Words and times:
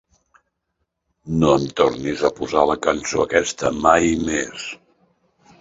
No 1.43 1.51
em 1.57 1.67
tornis 1.81 2.25
a 2.29 2.31
posar 2.39 2.63
la 2.71 2.79
cançó 2.89 3.23
aquesta 3.27 3.73
mai 3.85 4.11
més. 4.31 4.69